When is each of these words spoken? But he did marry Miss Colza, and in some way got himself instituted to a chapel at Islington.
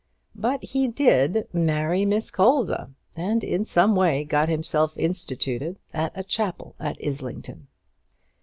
But 0.33 0.63
he 0.63 0.87
did 0.87 1.45
marry 1.53 2.05
Miss 2.05 2.31
Colza, 2.31 2.89
and 3.15 3.43
in 3.43 3.63
some 3.63 3.95
way 3.95 4.23
got 4.23 4.49
himself 4.49 4.97
instituted 4.97 5.77
to 5.93 6.11
a 6.15 6.23
chapel 6.23 6.73
at 6.79 6.97
Islington. 7.05 7.67